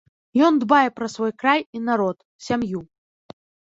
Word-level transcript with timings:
Ён 0.47 0.57
дбае 0.63 0.87
пра 0.97 1.11
свой 1.17 1.31
край 1.43 1.61
і 1.79 1.85
народ, 1.91 2.17
сям'ю. 2.51 2.87